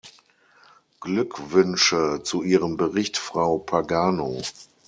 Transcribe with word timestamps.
Glückwünsche 0.99 2.21
zu 2.23 2.41
Ihrem 2.41 2.75
Bericht, 2.75 3.17
Frau 3.17 3.59
Pagano! 3.59 4.41